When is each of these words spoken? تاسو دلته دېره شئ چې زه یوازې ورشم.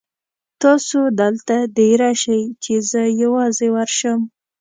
تاسو 0.61 0.99
دلته 1.19 1.55
دېره 1.77 2.11
شئ 2.21 2.41
چې 2.63 2.73
زه 2.89 3.01
یوازې 3.23 3.67
ورشم. 3.75 4.19